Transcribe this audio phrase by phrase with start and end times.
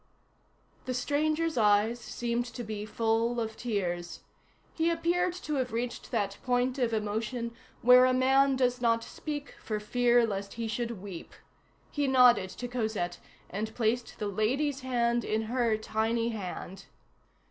[0.85, 4.21] The stranger's eyes seemed to be full of tears.
[4.73, 9.53] He appeared to have reached that point of emotion where a man does not speak
[9.63, 11.33] for fear lest he should weep.
[11.91, 16.85] He nodded to Cosette, and placed the "lady's" hand in her tiny hand.